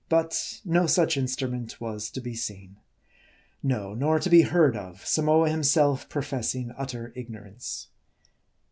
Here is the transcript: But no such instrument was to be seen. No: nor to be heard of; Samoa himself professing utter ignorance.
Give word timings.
But 0.09 0.61
no 0.65 0.87
such 0.87 1.15
instrument 1.15 1.79
was 1.79 2.09
to 2.09 2.21
be 2.21 2.33
seen. 2.33 2.77
No: 3.61 3.93
nor 3.93 4.17
to 4.19 4.31
be 4.31 4.41
heard 4.41 4.75
of; 4.75 5.05
Samoa 5.05 5.51
himself 5.51 6.09
professing 6.09 6.71
utter 6.75 7.13
ignorance. 7.15 7.89